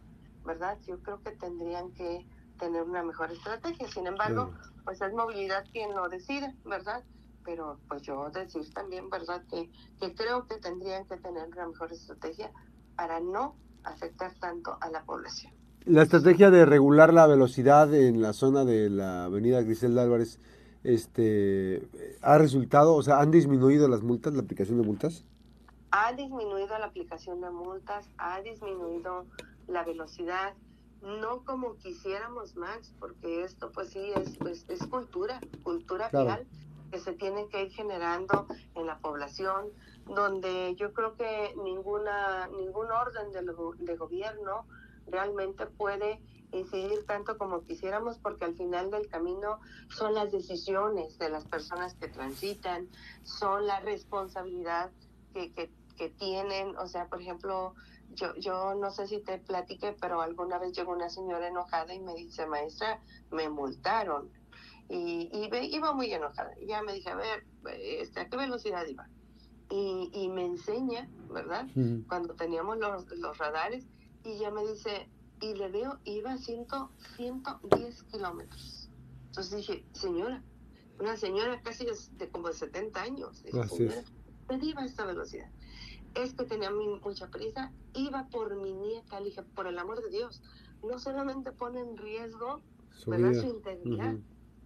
¿verdad? 0.45 0.77
Yo 0.87 0.99
creo 0.99 1.21
que 1.21 1.31
tendrían 1.31 1.91
que 1.91 2.25
tener 2.59 2.83
una 2.83 3.03
mejor 3.03 3.31
estrategia. 3.31 3.87
Sin 3.89 4.07
embargo, 4.07 4.53
pues 4.83 5.01
es 5.01 5.13
movilidad 5.13 5.65
quien 5.71 5.93
lo 5.93 6.07
decide, 6.09 6.55
¿verdad? 6.65 7.03
Pero 7.43 7.79
pues 7.89 8.03
yo 8.03 8.29
decir 8.29 8.73
también, 8.73 9.09
¿verdad? 9.09 9.43
Que, 9.49 9.69
que 9.99 10.15
creo 10.15 10.47
que 10.47 10.57
tendrían 10.57 11.05
que 11.05 11.17
tener 11.17 11.47
una 11.47 11.67
mejor 11.67 11.91
estrategia 11.91 12.51
para 12.95 13.19
no 13.19 13.55
afectar 13.83 14.33
tanto 14.39 14.77
a 14.79 14.89
la 14.89 15.03
población. 15.03 15.53
La 15.85 16.03
estrategia 16.03 16.49
de 16.49 16.65
regular 16.65 17.13
la 17.13 17.27
velocidad 17.27 17.93
en 17.93 18.21
la 18.21 18.31
zona 18.31 18.63
de 18.63 18.89
la 18.89 19.25
avenida 19.25 19.61
Griselda 19.61 20.03
Álvarez, 20.03 20.39
este, 20.85 21.85
¿ha 22.21 22.37
resultado, 22.37 22.95
o 22.95 23.03
sea, 23.03 23.19
han 23.19 23.31
disminuido 23.31 23.89
las 23.89 24.01
multas, 24.01 24.33
la 24.33 24.43
aplicación 24.43 24.79
de 24.79 24.87
multas? 24.87 25.25
Ha 25.91 26.13
disminuido 26.13 26.79
la 26.79 26.85
aplicación 26.85 27.41
de 27.41 27.49
multas, 27.49 28.09
ha 28.17 28.39
disminuido 28.41 29.25
la 29.67 29.83
velocidad, 29.83 30.53
no 31.01 31.43
como 31.43 31.75
quisiéramos, 31.75 32.55
Max, 32.55 32.93
porque 32.97 33.43
esto 33.43 33.69
pues 33.73 33.89
sí 33.89 34.13
es, 34.15 34.37
pues, 34.37 34.65
es 34.69 34.87
cultura, 34.87 35.41
cultura 35.63 36.07
real 36.07 36.47
que 36.93 36.99
se 36.99 37.11
tiene 37.11 37.49
que 37.49 37.63
ir 37.63 37.71
generando 37.71 38.47
en 38.75 38.85
la 38.85 38.99
población, 38.99 39.65
donde 40.07 40.75
yo 40.75 40.93
creo 40.93 41.15
que 41.15 41.53
ninguna 41.61 42.47
ningún 42.47 42.89
orden 42.89 43.33
de, 43.33 43.41
de 43.79 43.97
gobierno 43.97 44.65
realmente 45.07 45.65
puede 45.65 46.19
incidir 46.51 47.05
tanto 47.05 47.37
como 47.37 47.63
quisiéramos 47.63 48.19
porque 48.19 48.45
al 48.45 48.55
final 48.55 48.91
del 48.91 49.07
camino 49.07 49.59
son 49.89 50.13
las 50.13 50.31
decisiones 50.31 51.17
de 51.17 51.29
las 51.29 51.45
personas 51.45 51.95
que 51.95 52.07
transitan, 52.07 52.87
son 53.23 53.65
la 53.65 53.79
responsabilidad 53.79 54.91
que, 55.33 55.51
que, 55.53 55.71
que 55.97 56.09
tienen, 56.09 56.77
o 56.77 56.87
sea, 56.87 57.07
por 57.07 57.21
ejemplo, 57.21 57.73
yo, 58.15 58.35
yo 58.35 58.75
no 58.75 58.91
sé 58.91 59.07
si 59.07 59.19
te 59.19 59.39
platiqué, 59.39 59.95
pero 59.99 60.21
alguna 60.21 60.59
vez 60.59 60.73
llegó 60.73 60.91
una 60.91 61.09
señora 61.09 61.47
enojada 61.47 61.93
y 61.93 61.99
me 61.99 62.13
dice, 62.13 62.45
maestra, 62.45 62.99
me 63.31 63.49
multaron. 63.49 64.29
Y, 64.89 65.29
y 65.31 65.75
iba 65.75 65.93
muy 65.93 66.13
enojada. 66.13 66.51
Y 66.59 66.67
ya 66.67 66.83
me 66.83 66.93
dije, 66.93 67.09
a 67.09 67.15
ver, 67.15 67.45
este, 67.71 68.19
¿a 68.19 68.29
qué 68.29 68.37
velocidad 68.37 68.85
iba? 68.85 69.07
Y, 69.69 70.11
y 70.13 70.29
me 70.29 70.45
enseña, 70.45 71.09
¿verdad? 71.31 71.65
Cuando 72.07 72.35
teníamos 72.35 72.77
los, 72.77 73.07
los 73.17 73.37
radares, 73.37 73.87
y 74.23 74.37
ya 74.39 74.51
me 74.51 74.65
dice, 74.65 75.09
y 75.41 75.53
le 75.55 75.69
veo, 75.69 75.99
iba 76.05 76.33
a 76.33 76.37
110 76.37 78.03
kilómetros. 78.03 78.89
Entonces 79.27 79.57
dije, 79.57 79.85
señora, 79.93 80.43
una 80.99 81.17
señora 81.17 81.61
casi 81.61 81.85
de, 81.85 82.29
como 82.29 82.47
de 82.47 82.53
70 82.53 83.01
años. 83.01 83.43
Dije, 83.43 83.59
iba 84.61 84.81
a 84.81 84.85
esta 84.85 85.05
velocidad? 85.05 85.49
es 86.15 86.33
que 86.33 86.45
tenía 86.45 86.71
mucha 86.71 87.29
prisa, 87.29 87.71
iba 87.93 88.27
por 88.29 88.55
mi 88.55 88.73
nieta, 88.73 89.19
le 89.19 89.27
dije, 89.27 89.43
por 89.55 89.67
el 89.67 89.77
amor 89.79 90.01
de 90.03 90.09
Dios, 90.09 90.41
no 90.83 90.99
solamente 90.99 91.51
pone 91.51 91.81
en 91.81 91.97
riesgo 91.97 92.61
su, 92.91 93.11
su 93.11 93.47
integridad, 93.47 94.15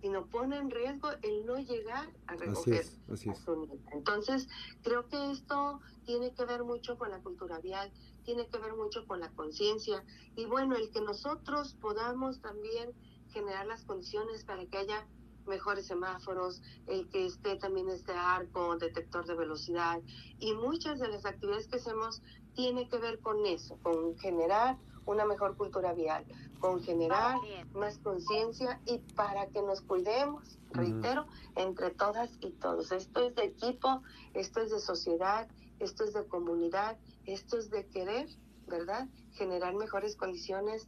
sino 0.02 0.26
pone 0.28 0.58
en 0.58 0.70
riesgo 0.70 1.10
el 1.22 1.46
no 1.46 1.58
llegar 1.58 2.10
a 2.28 2.36
recoger 2.36 2.86
a 3.12 3.36
su 3.36 3.56
nieta. 3.56 3.92
Entonces, 3.92 4.48
creo 4.84 5.08
que 5.08 5.32
esto 5.32 5.80
tiene 6.06 6.34
que 6.34 6.46
ver 6.46 6.64
mucho 6.64 6.98
con 6.98 7.10
la 7.12 7.20
cultura 7.20 7.60
vial, 7.60 7.92
tiene 8.24 8.48
que 8.48 8.58
ver 8.58 8.76
mucho 8.76 9.06
con 9.08 9.20
la 9.20 9.30
conciencia, 9.32 10.04
y 10.36 10.46
bueno, 10.46 10.76
el 10.76 10.92
que 10.92 11.02
nosotros 11.02 11.76
podamos 11.82 12.42
también 12.42 12.94
generar 13.32 13.66
las 13.68 13.84
condiciones 13.84 14.44
para 14.44 14.66
que 14.66 14.78
haya 14.78 15.08
mejores 15.48 15.88
semáforos, 15.88 16.62
el 16.88 17.08
que 17.10 17.26
esté 17.26 17.56
también 17.56 17.90
este 17.90 18.12
arco 18.12 18.76
detector 18.78 19.26
de 19.26 19.36
velocidad 19.36 20.02
y 20.40 20.54
muchas 20.54 21.00
de 21.00 21.08
las 21.08 21.26
actividades 21.26 21.68
que 21.68 21.78
hacemos 21.78 22.22
tiene 22.54 22.90
que 22.90 22.98
ver 22.98 23.20
con 23.20 23.46
eso, 23.46 23.78
con 23.82 24.18
generar 24.18 24.78
una 25.08 25.26
mejor 25.26 25.56
cultura 25.58 25.94
vial, 25.94 26.26
con 26.60 26.82
generar 26.84 27.38
más 27.74 27.98
conciencia 28.00 28.80
y 28.86 29.00
para 29.16 29.48
que 29.48 29.62
nos 29.62 29.82
cuidemos, 29.82 30.60
reitero, 30.72 31.26
entre 31.56 31.90
todas 31.92 32.30
y 32.42 32.52
todos. 32.52 32.92
Esto 32.92 33.28
es 33.28 33.36
de 33.36 33.46
equipo, 33.46 34.04
esto 34.34 34.62
es 34.62 34.72
de 34.72 34.80
sociedad, 34.80 35.48
esto 35.80 36.04
es 36.04 36.14
de 36.14 36.26
comunidad, 36.26 36.98
esto 37.26 37.58
es 37.58 37.70
de 37.70 37.86
querer, 37.88 38.28
¿verdad? 38.68 39.08
Generar 39.34 39.74
mejores 39.76 40.16
condiciones 40.16 40.88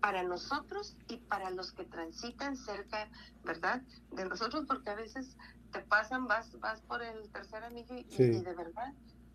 para 0.00 0.22
nosotros 0.22 0.96
y 1.08 1.18
para 1.18 1.50
los 1.50 1.72
que 1.72 1.84
transitan 1.84 2.56
cerca, 2.56 3.08
¿verdad? 3.44 3.82
De 4.10 4.24
nosotros, 4.24 4.64
porque 4.66 4.90
a 4.90 4.94
veces 4.94 5.36
te 5.70 5.80
pasan, 5.80 6.26
vas, 6.26 6.58
vas 6.58 6.80
por 6.82 7.02
el 7.02 7.30
tercer 7.30 7.62
anillo 7.62 7.94
y, 7.96 8.04
de 8.04 8.54
verdad 8.54 8.92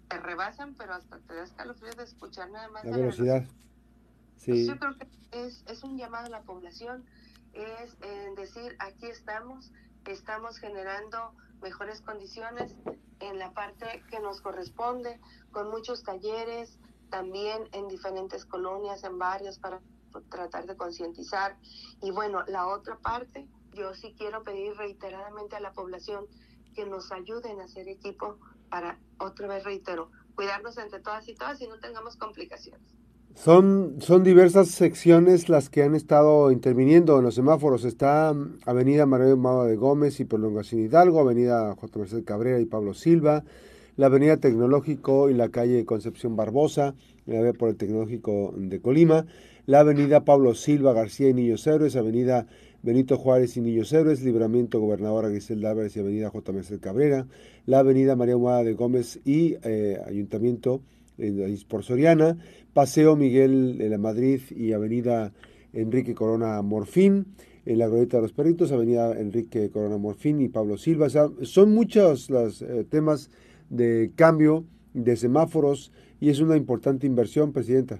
te 0.08 0.20
rebasan, 0.20 0.75
pero 0.75 0.94
hasta 0.94 1.18
te 1.18 1.34
da 1.34 1.44
escalofrío 1.44 1.92
de 1.94 2.04
escuchar 2.04 2.50
nada 2.51 2.68
más. 2.70 2.86
La 2.86 2.98
velocidad. 2.98 3.44
Sí. 4.46 4.52
Pues 4.52 4.68
yo 4.68 4.78
creo 4.78 4.98
que 4.98 5.08
es, 5.32 5.64
es 5.68 5.84
un 5.84 5.98
llamado 5.98 6.28
a 6.28 6.30
la 6.30 6.44
población, 6.44 7.04
es 7.54 7.98
decir, 8.36 8.75
aquí 8.80 9.08
estamos, 9.08 9.72
estamos 10.06 10.58
generando 10.60 11.34
mejores 11.62 12.02
condiciones 12.02 12.75
en 13.20 13.40
la 13.40 13.54
parte 13.54 14.04
que 14.12 14.20
nos 14.20 14.42
corresponde, 14.42 15.20
con 15.52 15.70
muchos 15.70 16.04
talleres, 16.04 16.78
también 17.10 17.64
en 17.72 17.88
diferentes 17.88 18.46
colonias, 18.46 19.04
en 19.04 19.18
barrios, 19.18 19.58
para 19.58 19.82
tratar 20.30 20.68
de 20.68 20.75
concientizar. 20.78 21.58
Y 22.04 22.12
bueno, 22.12 22.44
la 22.48 22.68
otra 22.68 22.98
parte, 23.00 23.48
yo 23.74 23.96
sí 23.96 24.14
quiero 24.16 24.44
pedir 24.44 24.75
reiteradamente 24.75 25.56
a 25.56 25.60
la 25.60 25.74
población 25.74 26.28
que 26.75 26.86
nos 26.86 27.12
ayuden 27.12 27.62
a 27.62 27.64
hacer 27.64 27.88
equipo 27.88 28.38
para, 28.70 29.00
otra 29.18 29.48
vez 29.48 29.64
reitero, 29.64 30.12
cuidarnos 30.36 30.78
entre 30.78 31.00
todas 31.00 31.28
y 31.28 31.36
todas 31.36 31.60
y 31.62 31.68
no 31.68 31.80
tengamos 31.80 32.18
complicaciones. 32.18 32.94
Son, 33.36 33.98
son 34.00 34.24
diversas 34.24 34.70
secciones 34.70 35.50
las 35.50 35.70
que 35.70 35.84
han 35.84 35.94
estado 35.94 36.51
interviniendo 36.51 37.18
en 37.18 37.25
los 37.25 37.36
semáforos. 37.36 37.84
Está 37.84 38.34
mm, 38.34 38.60
Avenida 38.65 39.06
María 39.06 39.36
Mado 39.36 39.65
de 39.65 39.75
Gómez 39.75 40.20
y 40.22 40.25
Prolongación 40.25 40.82
Hidalgo, 40.82 41.20
Avenida 41.20 41.75
J. 41.75 42.00
Merced 42.00 42.24
Cabrera 42.24 42.62
y 42.62 42.65
Pablo 42.65 42.94
Silva, 42.94 43.44
la 43.98 44.08
Avenida 44.08 44.38
Tecnológico 44.38 45.30
y 45.30 45.34
la 45.34 45.50
calle 45.50 45.86
Concepción 45.86 46.38
Barbosa, 46.38 46.96
la 47.25 47.42
vía 47.42 47.54
por 47.54 47.70
el 47.70 47.75
Tecnológico 47.75 48.54
de 48.56 48.80
Colima, 48.80 49.25
la 49.65 49.82
avenida 49.82 50.24
Pablo 50.24 50.56
Silva 50.56 50.94
García 50.94 51.30
y 51.30 51.34
Niños 51.34 51.68
Héroes, 51.68 51.98
avenida 51.98 52.48
Benito 52.84 53.18
Juárez 53.18 53.58
y 53.58 53.62
Niños 53.62 53.92
Héroes, 53.92 54.24
Libramiento 54.24 54.80
Gobernadora 54.80 55.27
Griselda 55.27 55.72
Álvarez 55.72 55.96
y 55.98 56.00
avenida 56.00 56.30
J. 56.30 56.51
Merced 56.54 56.80
Cabrera, 56.80 57.27
la 57.65 57.80
avenida 57.80 58.15
María 58.15 58.38
Humada 58.38 58.63
de 58.63 58.74
Gómez 58.74 59.20
y 59.25 59.58
eh, 59.63 60.00
Ayuntamiento 60.08 60.82
por 61.68 61.84
Soriana, 61.84 62.38
Paseo 62.74 63.16
Miguel 63.16 63.78
de 63.78 63.90
la 63.90 63.98
Madrid 63.98 64.42
y 64.52 64.74
avenida 64.74 65.32
Enrique 65.74 66.16
Corona 66.16 66.62
Morfín, 66.62 67.36
en 67.66 67.80
la 67.80 67.88
Glorieta 67.88 68.18
de 68.18 68.24
los 68.24 68.34
Perritos, 68.34 68.72
avenida 68.72 69.20
Enrique 69.20 69.70
Corona 69.72 69.98
Morfín 69.98 70.40
y 70.40 70.50
Pablo 70.50 70.78
Silva. 70.78 71.08
son 71.10 71.74
muchos 71.74 72.30
los 72.30 72.62
eh, 72.62 72.86
temas 72.90 73.32
de 73.70 74.12
cambio 74.16 74.66
de 74.94 75.16
semáforos 75.16 75.92
y 76.20 76.30
es 76.30 76.40
una 76.40 76.56
importante 76.56 77.08
inversión, 77.08 77.52
Presidenta. 77.52 78.00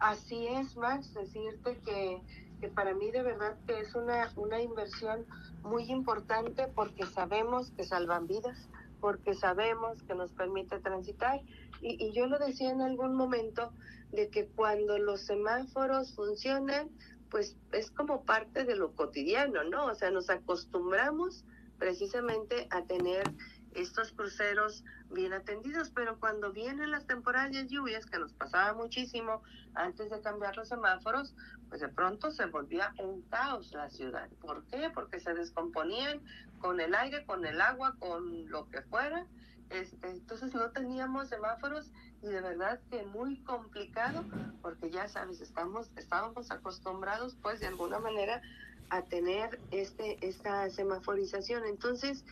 Así 0.00 0.46
es, 0.46 0.76
Max, 0.76 1.12
decirte 1.14 1.78
que, 1.84 2.18
que, 2.60 2.68
para 2.68 2.94
mí 2.94 3.10
de 3.10 3.22
verdad 3.22 3.56
que 3.66 3.80
es 3.80 3.94
una, 3.94 4.32
una 4.36 4.60
inversión 4.60 5.24
muy 5.64 5.84
importante 5.90 6.66
porque 6.74 7.04
sabemos 7.06 7.70
que 7.72 7.84
salvan 7.84 8.26
vidas, 8.26 8.68
porque 9.00 9.34
sabemos 9.34 10.02
que 10.02 10.14
nos 10.14 10.32
permite 10.32 10.78
transitar. 10.78 11.40
Y, 11.80 12.02
y 12.04 12.12
yo 12.12 12.26
lo 12.26 12.38
decía 12.38 12.70
en 12.70 12.82
algún 12.82 13.14
momento 13.14 13.72
de 14.12 14.28
que 14.28 14.46
cuando 14.46 14.98
los 14.98 15.22
semáforos 15.22 16.14
funcionan, 16.14 16.88
pues 17.30 17.56
es 17.72 17.90
como 17.90 18.24
parte 18.24 18.64
de 18.64 18.76
lo 18.76 18.92
cotidiano, 18.92 19.64
¿no? 19.64 19.86
O 19.86 19.94
sea, 19.94 20.10
nos 20.10 20.30
acostumbramos 20.30 21.44
precisamente 21.78 22.66
a 22.70 22.82
tener 22.82 23.30
estos 23.74 24.12
cruceros 24.12 24.84
bien 25.10 25.32
atendidos, 25.32 25.90
pero 25.90 26.18
cuando 26.18 26.52
vienen 26.52 26.90
las 26.90 27.06
temporadas 27.06 27.68
lluvias, 27.68 28.06
que 28.06 28.18
nos 28.18 28.32
pasaba 28.32 28.74
muchísimo 28.74 29.42
antes 29.74 30.10
de 30.10 30.20
cambiar 30.20 30.56
los 30.56 30.68
semáforos, 30.68 31.34
pues 31.68 31.80
de 31.80 31.88
pronto 31.88 32.30
se 32.30 32.46
volvía 32.46 32.92
un 32.98 33.22
caos 33.22 33.72
la 33.72 33.88
ciudad. 33.90 34.28
¿Por 34.40 34.64
qué? 34.64 34.90
Porque 34.92 35.20
se 35.20 35.34
descomponían 35.34 36.20
con 36.60 36.80
el 36.80 36.94
aire, 36.94 37.24
con 37.24 37.44
el 37.44 37.60
agua, 37.60 37.94
con 37.98 38.48
lo 38.48 38.68
que 38.70 38.82
fuera. 38.82 39.26
Este, 39.70 40.10
entonces 40.10 40.54
no 40.54 40.70
teníamos 40.70 41.28
semáforos 41.28 41.90
y 42.22 42.28
de 42.28 42.40
verdad 42.40 42.80
que 42.90 43.04
muy 43.04 43.42
complicado 43.42 44.24
porque 44.62 44.90
ya 44.90 45.08
sabes 45.08 45.40
estamos 45.40 45.90
estábamos 45.96 46.50
acostumbrados 46.50 47.36
pues 47.42 47.60
de 47.60 47.66
alguna 47.66 47.98
manera 47.98 48.40
a 48.88 49.02
tener 49.02 49.60
este 49.70 50.26
esta 50.26 50.70
semaforización 50.70 51.66
entonces 51.66 52.24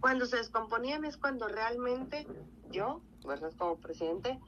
cuando 0.00 0.26
se 0.26 0.38
descomponían 0.38 1.04
es 1.04 1.16
cuando 1.16 1.46
realmente 1.46 2.26
yo, 2.70 3.00
¿verdad? 3.26 3.52
Como 3.58 3.76
presidente, 3.76 4.40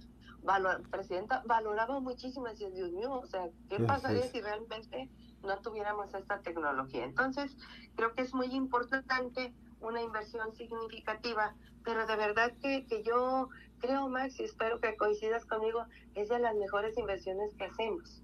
valor, 0.42 0.82
presidenta, 0.90 1.42
valoraba 1.46 2.00
muchísimo, 2.00 2.46
decía, 2.46 2.70
Dios 2.70 2.90
mío, 2.92 3.12
o 3.12 3.26
sea, 3.26 3.49
¿qué 3.68 3.78
pasaría 3.80 4.22
si 4.22 4.40
realmente 4.40 5.11
no 5.42 5.58
tuviéramos 5.58 6.12
esta 6.14 6.40
tecnología? 6.40 7.04
Entonces, 7.04 7.54
creo 7.96 8.14
que 8.14 8.22
es 8.22 8.34
muy 8.34 8.46
importante 8.46 9.52
una 9.80 10.00
inversión 10.00 10.54
significativa, 10.54 11.54
pero 11.85 12.07
de 12.07 12.17
verdad 12.17 12.53
que, 12.61 12.87
que 12.87 13.03
yo 13.03 13.49
creo, 13.79 14.09
Max, 14.09 14.39
y 14.41 14.45
espero 14.45 14.81
que 14.81 14.97
coincidas 14.97 15.45
conmigo, 15.45 15.85
es 16.15 16.29
de 16.29 16.39
las 16.39 16.55
mejores 16.55 16.97
inversiones 16.97 17.55
que 17.55 17.65
hacemos 17.65 18.23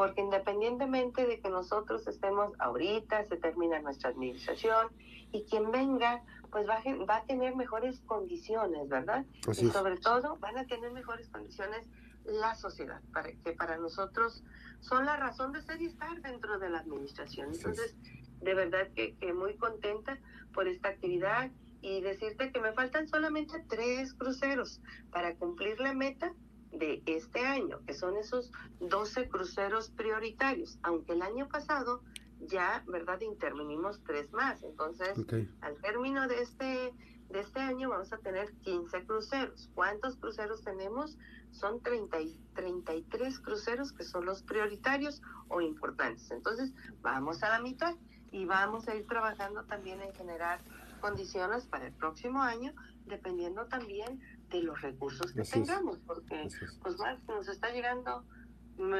porque 0.00 0.22
independientemente 0.22 1.26
de 1.26 1.40
que 1.40 1.50
nosotros 1.50 2.06
estemos 2.06 2.52
ahorita, 2.58 3.26
se 3.26 3.36
termina 3.36 3.80
nuestra 3.80 4.10
administración 4.10 4.88
y 5.32 5.44
quien 5.44 5.70
venga, 5.70 6.22
pues 6.50 6.66
va 6.68 6.76
a, 6.76 7.04
va 7.04 7.16
a 7.16 7.24
tener 7.24 7.54
mejores 7.54 8.00
condiciones, 8.06 8.88
¿verdad? 8.88 9.24
y 9.46 9.70
sobre 9.70 9.98
todo 9.98 10.36
van 10.38 10.56
a 10.58 10.66
tener 10.66 10.90
mejores 10.92 11.28
condiciones 11.28 11.86
la 12.24 12.54
sociedad, 12.54 13.00
para, 13.12 13.30
que 13.32 13.52
para 13.52 13.76
nosotros 13.78 14.42
son 14.80 15.04
la 15.04 15.16
razón 15.16 15.52
de 15.52 15.62
ser 15.62 15.80
y 15.80 15.86
estar 15.86 16.20
dentro 16.22 16.58
de 16.58 16.70
la 16.70 16.78
administración. 16.78 17.52
Entonces, 17.52 17.94
de 18.40 18.54
verdad 18.54 18.88
que, 18.94 19.16
que 19.16 19.32
muy 19.32 19.56
contenta 19.56 20.18
por 20.54 20.66
esta 20.68 20.88
actividad 20.88 21.50
y 21.82 22.00
decirte 22.00 22.52
que 22.52 22.60
me 22.60 22.72
faltan 22.72 23.08
solamente 23.08 23.64
tres 23.68 24.14
cruceros 24.14 24.80
para 25.10 25.34
cumplir 25.36 25.80
la 25.80 25.94
meta 25.94 26.34
de 26.72 27.02
este 27.06 27.40
año, 27.40 27.80
que 27.86 27.94
son 27.94 28.16
esos 28.16 28.50
12 28.80 29.28
cruceros 29.28 29.90
prioritarios, 29.90 30.78
aunque 30.82 31.12
el 31.12 31.22
año 31.22 31.48
pasado 31.48 32.02
ya, 32.40 32.82
¿verdad? 32.86 33.20
Intervenimos 33.20 34.02
tres 34.04 34.32
más. 34.32 34.62
Entonces, 34.62 35.14
al 35.60 35.76
término 35.82 36.26
de 36.28 36.42
este, 36.42 36.92
de 37.28 37.40
este 37.40 37.60
año 37.60 37.90
vamos 37.90 38.12
a 38.12 38.18
tener 38.18 38.52
15 38.62 39.04
cruceros. 39.04 39.70
¿Cuántos 39.74 40.16
cruceros 40.16 40.62
tenemos? 40.62 41.18
Son 41.50 41.82
30 41.82 42.20
y 42.20 42.38
33 42.54 43.40
cruceros 43.40 43.92
que 43.92 44.04
son 44.04 44.24
los 44.24 44.42
prioritarios 44.42 45.20
o 45.48 45.60
importantes. 45.60 46.30
Entonces, 46.30 46.72
vamos 47.02 47.42
a 47.42 47.50
la 47.50 47.60
mitad 47.60 47.94
y 48.32 48.44
vamos 48.44 48.88
a 48.88 48.94
ir 48.94 49.06
trabajando 49.06 49.64
también 49.64 50.00
en 50.00 50.14
generar 50.14 50.60
condiciones 51.00 51.66
para 51.66 51.86
el 51.86 51.92
próximo 51.92 52.42
año, 52.42 52.72
dependiendo 53.06 53.66
también 53.66 54.20
de 54.50 54.62
los 54.62 54.80
recursos 54.80 55.32
que 55.32 55.42
tengamos, 55.42 55.98
porque 56.06 56.48
pues 56.82 56.98
más 56.98 57.18
nos 57.28 57.48
está 57.48 57.70
llegando 57.70 58.24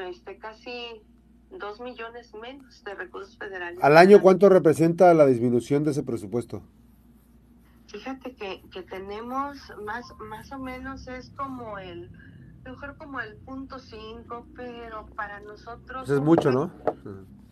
este 0.09 0.37
casi 0.37 1.03
dos 1.49 1.79
millones 1.79 2.33
menos 2.33 2.83
de 2.83 2.95
recursos 2.95 3.37
federales. 3.37 3.83
¿Al 3.83 3.97
año 3.97 4.21
cuánto 4.21 4.49
representa 4.49 5.13
la 5.13 5.25
disminución 5.25 5.83
de 5.83 5.91
ese 5.91 6.03
presupuesto? 6.03 6.61
Fíjate 7.87 8.35
que, 8.35 8.63
que 8.71 8.83
tenemos 8.83 9.57
más, 9.83 10.05
más 10.29 10.51
o 10.53 10.59
menos 10.59 11.07
es 11.07 11.29
como 11.31 11.77
el, 11.77 12.09
mejor 12.63 12.95
como 12.97 13.19
el 13.19 13.35
punto 13.37 13.79
cinco, 13.79 14.47
pero 14.55 15.07
para 15.07 15.41
nosotros... 15.41 16.09
es 16.09 16.21
mucho, 16.21 16.51
¿no? 16.51 16.71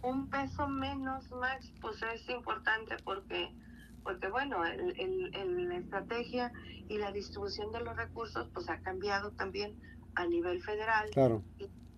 Un 0.01 0.29
peso 0.29 0.68
menos, 0.70 1.29
Max, 1.31 1.74
pues 1.81 2.01
es 2.14 2.29
importante 2.29 2.96
porque, 3.03 3.53
porque 4.03 4.29
bueno, 4.29 4.66
el, 4.66 5.31
el, 5.33 5.70
la 5.70 5.77
estrategia 5.77 6.51
y 6.88 6.98
la 6.98 7.12
distribución 7.12 7.72
de 7.72 7.81
los 7.81 7.96
recursos 7.96 8.48
pues 8.53 8.70
ha 8.70 8.79
cambiado 8.79 9.31
también 9.31 9.75
a 10.16 10.25
nivel 10.25 10.62
federal. 10.64 11.09
Claro 11.12 11.44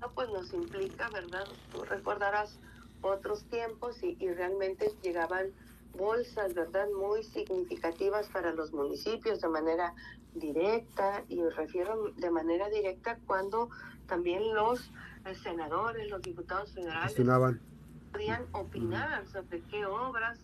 pues 0.09 0.29
nos 0.29 0.53
implica, 0.53 1.09
¿verdad? 1.09 1.45
Tú 1.71 1.83
recordarás 1.83 2.57
otros 3.01 3.43
tiempos 3.45 4.01
y, 4.03 4.15
realmente 4.29 4.91
llegaban 5.01 5.47
bolsas, 5.97 6.53
¿verdad? 6.53 6.87
Muy 6.97 7.23
significativas 7.23 8.27
para 8.29 8.53
los 8.53 8.71
municipios 8.71 9.41
de 9.41 9.49
manera 9.49 9.93
directa 10.35 11.23
y 11.27 11.41
me 11.41 11.49
refiero 11.49 12.11
de 12.15 12.29
manera 12.29 12.69
directa 12.69 13.17
cuando 13.27 13.69
también 14.07 14.53
los 14.53 14.91
eh, 15.25 15.35
senadores, 15.35 16.09
los 16.09 16.21
diputados 16.21 16.71
federales 16.71 17.15
podían 18.11 18.45
opinar 18.51 19.25
sobre 19.27 19.61
qué 19.63 19.85
obras 19.85 20.39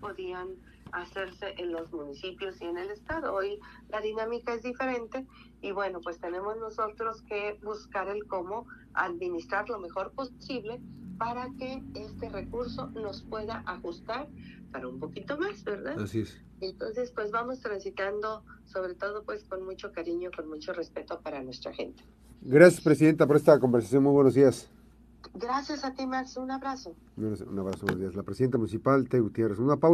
podían 0.00 0.48
hacerse 0.92 1.54
en 1.58 1.72
los 1.72 1.92
municipios 1.92 2.60
y 2.60 2.64
en 2.66 2.78
el 2.78 2.90
estado. 2.90 3.34
Hoy 3.34 3.58
la 3.88 4.00
dinámica 4.00 4.54
es 4.54 4.62
diferente 4.62 5.26
y 5.60 5.72
bueno, 5.72 6.00
pues 6.00 6.18
tenemos 6.18 6.56
nosotros 6.58 7.22
que 7.22 7.58
buscar 7.62 8.08
el 8.08 8.26
cómo 8.26 8.66
administrar 8.94 9.68
lo 9.68 9.78
mejor 9.78 10.12
posible 10.12 10.80
para 11.18 11.48
que 11.58 11.82
este 11.94 12.28
recurso 12.28 12.88
nos 12.90 13.22
pueda 13.22 13.62
ajustar 13.66 14.28
para 14.72 14.88
un 14.88 14.98
poquito 14.98 15.38
más, 15.38 15.62
¿verdad? 15.64 15.98
Así 16.00 16.20
es. 16.20 16.36
Entonces, 16.60 17.10
pues 17.10 17.30
vamos 17.30 17.60
transitando, 17.60 18.42
sobre 18.64 18.94
todo, 18.94 19.24
pues 19.24 19.44
con 19.44 19.64
mucho 19.64 19.92
cariño, 19.92 20.30
con 20.34 20.48
mucho 20.48 20.72
respeto 20.72 21.20
para 21.20 21.42
nuestra 21.42 21.72
gente. 21.72 22.02
Gracias, 22.40 22.82
Presidenta, 22.82 23.26
por 23.26 23.36
esta 23.36 23.58
conversación. 23.60 24.02
Muy 24.02 24.12
buenos 24.12 24.34
días. 24.34 24.68
Gracias 25.34 25.84
a 25.84 25.94
ti, 25.94 26.06
Max. 26.06 26.36
Un 26.36 26.50
abrazo. 26.50 26.94
Un 27.16 27.58
abrazo, 27.58 27.86
buenos 27.86 28.00
días. 28.00 28.14
La 28.14 28.22
Presidenta 28.22 28.58
Municipal, 28.58 29.08
Te 29.08 29.20
Gutiérrez. 29.20 29.58
Una 29.58 29.76
pausa. 29.76 29.90